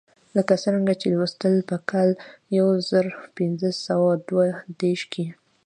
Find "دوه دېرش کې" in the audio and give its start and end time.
4.27-5.25